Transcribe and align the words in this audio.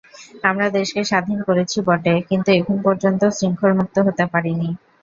আমরা 0.43 0.67
দেশকে 0.77 1.01
স্বাধীন 1.03 1.39
করেছি 1.47 1.77
বটে 1.87 2.13
কিন্তু 2.29 2.49
এখন 2.59 2.77
পর্যন্ত 2.85 3.21
শৃঙ্খলমুক্ত 3.37 3.95
হতে 4.07 4.23
পারিনি। 4.33 4.69